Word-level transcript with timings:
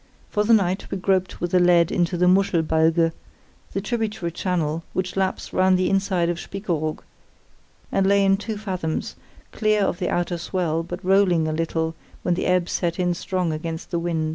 For 0.31 0.43
the 0.43 0.53
night, 0.55 0.89
we 0.89 0.97
groped 0.97 1.39
with 1.39 1.51
the 1.51 1.59
lead 1.59 1.91
into 1.91 2.17
the 2.17 2.25
Muschel 2.25 2.63
Balge, 2.63 3.11
the 3.73 3.81
tributary 3.81 4.31
channel 4.31 4.83
which 4.93 5.15
laps 5.15 5.53
round 5.53 5.77
the 5.77 5.91
inside 5.91 6.27
of 6.27 6.39
Spiekeroog, 6.39 7.01
and 7.91 8.07
lay 8.07 8.25
in 8.25 8.35
two 8.37 8.57
fathoms, 8.57 9.15
clear 9.51 9.81
of 9.83 9.99
the 9.99 10.09
outer 10.09 10.39
swell, 10.39 10.81
but 10.81 11.05
rolling 11.05 11.47
a 11.47 11.53
little 11.53 11.93
when 12.23 12.33
the 12.33 12.47
ebb 12.47 12.67
set 12.67 12.97
in 12.97 13.13
strong 13.13 13.51
against 13.53 13.91
the 13.91 13.99
wind. 13.99 14.29